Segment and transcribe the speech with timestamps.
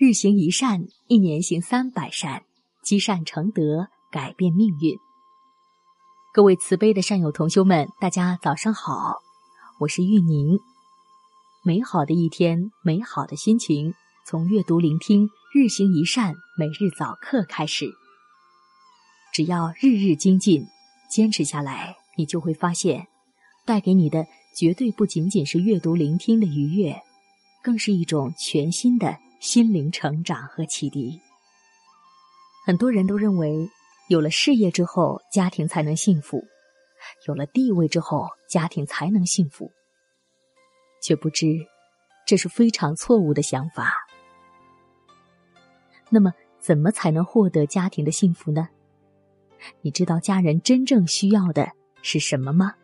[0.00, 2.44] 日行一善，一年行三百善，
[2.84, 4.96] 积善成德，改变命运。
[6.32, 9.16] 各位慈悲的善友同修们，大家早上好，
[9.80, 10.60] 我是玉宁。
[11.64, 13.92] 美好的一天，美好的心情，
[14.24, 17.90] 从阅读、聆听、日行一善每日早课开始。
[19.34, 20.64] 只要日日精进，
[21.10, 23.08] 坚持下来，你就会发现，
[23.66, 24.24] 带给你的
[24.56, 27.02] 绝对不仅仅是阅读、聆听的愉悦，
[27.64, 29.18] 更是一种全新的。
[29.40, 31.20] 心灵成长和启迪。
[32.66, 33.68] 很多人都认为，
[34.08, 36.38] 有了事业之后，家庭才能幸福；
[37.26, 39.70] 有了地位之后，家庭才能幸福。
[41.00, 41.46] 却不知，
[42.26, 44.06] 这是非常错误的想法。
[46.10, 48.68] 那么，怎么才能获得家庭的幸福呢？
[49.80, 51.70] 你知道家人真正需要的
[52.02, 52.74] 是什么吗？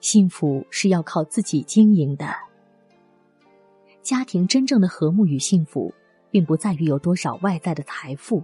[0.00, 2.45] 幸福是要靠自己经营的。
[4.06, 5.92] 家庭真正的和睦与幸福，
[6.30, 8.40] 并不在于有多少外在的财富，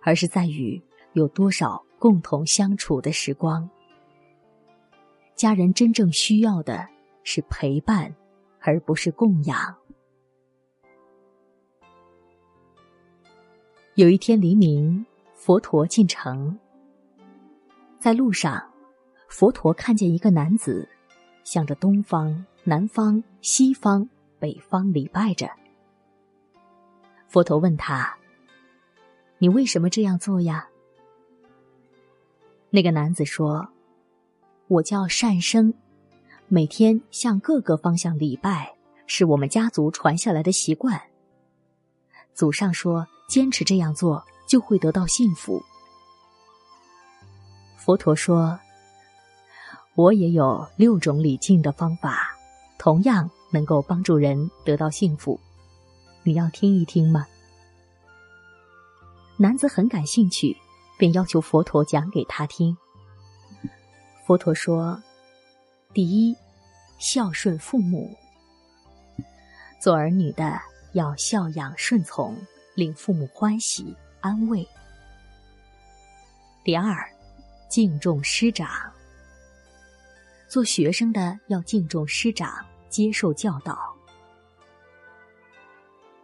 [0.00, 3.68] 而是在于有多少共同相处的时光。
[5.36, 6.88] 家人真正需要的
[7.22, 8.16] 是陪伴，
[8.60, 9.76] 而不是供养。
[13.96, 16.58] 有一天黎明，佛陀进城，
[17.98, 18.72] 在路上，
[19.28, 20.88] 佛陀看见一个男子，
[21.44, 24.08] 向着东方、南方、西方。
[24.42, 25.48] 北方礼拜着，
[27.28, 28.18] 佛陀问他
[29.38, 30.68] ：“你为什么这样做呀？”
[32.70, 33.68] 那个男子说
[34.66, 35.72] ：“我叫善生，
[36.48, 38.74] 每天向各个方向礼拜，
[39.06, 41.00] 是我们家族传下来的习惯。
[42.34, 45.62] 祖上说，坚持这样做就会得到幸福。”
[47.78, 48.58] 佛陀说
[49.94, 52.36] ：“我也有六种礼敬的方法，
[52.76, 55.38] 同样。”能够帮助人得到幸福，
[56.24, 57.26] 你要听一听吗？
[59.36, 60.56] 男子很感兴趣，
[60.98, 62.76] 便要求佛陀讲给他听。
[64.24, 65.02] 佛陀说
[65.92, 66.36] ：“第一，
[66.98, 68.16] 孝顺父母。
[69.80, 70.60] 做儿女的
[70.92, 72.36] 要孝养顺从，
[72.74, 74.66] 令父母欢喜安慰。
[76.64, 77.04] 第二，
[77.68, 78.68] 敬重师长。
[80.48, 83.96] 做学生的要敬重师长。”接受教导。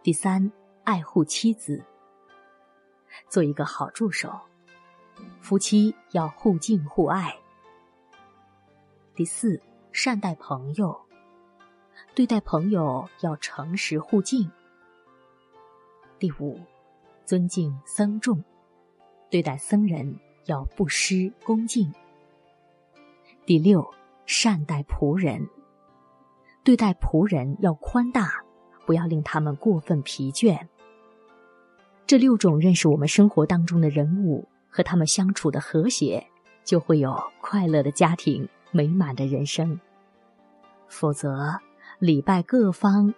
[0.03, 0.51] 第三，
[0.83, 1.83] 爱护妻子，
[3.27, 4.39] 做一个好助手。
[5.41, 7.35] 夫妻要互敬互爱。
[9.15, 9.59] 第四，
[9.91, 10.95] 善待朋友，
[12.13, 14.49] 对待朋友要诚实互敬。
[16.19, 16.59] 第五，
[17.25, 18.43] 尊敬僧众，
[19.31, 21.91] 对待僧人要不失恭敬。
[23.43, 23.91] 第六，
[24.27, 25.49] 善待仆人。
[26.63, 28.31] 对待仆人要宽大，
[28.85, 30.67] 不要令他们过分疲倦。
[32.05, 36.25] 这六种认识我们生活当中的人物和他们相处的和谐，
[36.63, 39.79] 就会有快乐的家庭、美满的人生。
[40.87, 41.59] 否则，
[41.99, 43.13] 礼拜各方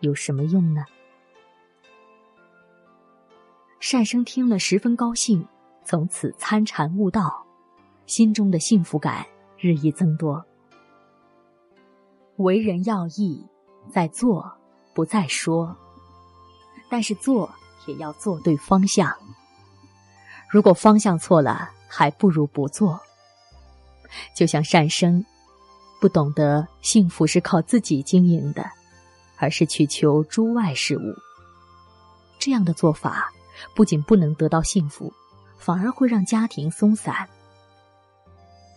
[0.00, 0.84] 有什么用呢？
[3.78, 5.46] 善生听了十分高兴，
[5.84, 7.46] 从此参禅悟道，
[8.06, 9.24] 心中的幸福感
[9.56, 10.44] 日益增多。
[12.42, 13.44] 为人要义，
[13.90, 14.52] 在做
[14.94, 15.76] 不在说，
[16.90, 17.50] 但是做
[17.86, 19.12] 也要做对方向。
[20.50, 23.00] 如果方向错了，还不如不做。
[24.36, 25.24] 就像善生，
[26.00, 28.70] 不懂得幸福是靠自己经营的，
[29.38, 31.14] 而是去求诸外事物。
[32.38, 33.32] 这样的做法
[33.74, 35.10] 不仅不能得到幸福，
[35.56, 37.28] 反而会让家庭松散。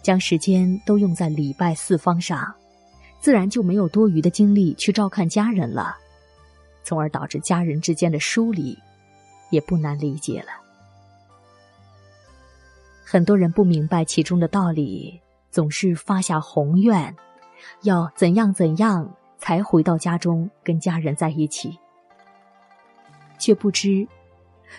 [0.01, 2.55] 将时间都用在礼拜四方上。
[3.19, 5.97] 自然就没有多余的精力去照看家人了，
[6.83, 8.77] 从而导致家人之间的疏离，
[9.49, 10.49] 也不难理解了。
[13.03, 17.15] 很多人不明白其中的道理，总是发下宏愿，
[17.81, 21.79] 要怎样怎样才回到家中跟家人在一起，
[23.39, 24.07] 却不知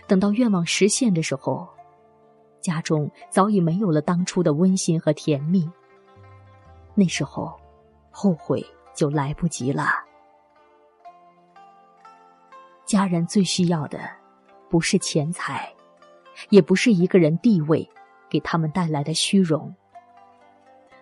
[0.06, 1.66] 等到愿望实现的时候，
[2.60, 5.68] 家中早已没有了当初的温馨和甜蜜。
[6.94, 7.58] 那时候。
[8.18, 8.64] 后悔
[8.94, 9.90] 就来不及了。
[12.86, 14.00] 家人最需要的，
[14.70, 15.70] 不是钱财，
[16.48, 17.86] 也不是一个人地位
[18.30, 19.74] 给他们带来的虚荣。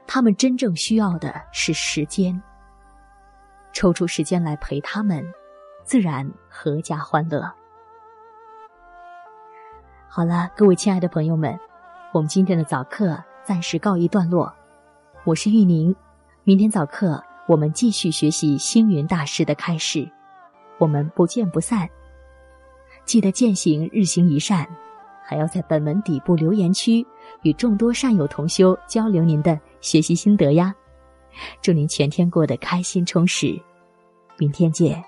[0.09, 2.43] 他们真正需要的是时间。
[3.73, 5.25] 抽出时间来陪他们，
[5.85, 7.49] 自然阖家欢乐。
[10.09, 11.57] 好了，各位亲爱的朋友们，
[12.13, 14.53] 我们今天的早课暂时告一段落。
[15.23, 15.95] 我是玉宁。
[16.47, 20.07] 明天早课，我们继续学习星云大师的开示。
[20.77, 21.89] 我们不见不散。
[23.07, 24.69] 记得践行日行一善，
[25.25, 27.07] 还要在本文底部留言区
[27.45, 30.75] 与众多善友同修交流您的学习心得呀！
[31.63, 33.59] 祝您全天过得开心充实，
[34.37, 35.03] 明天见。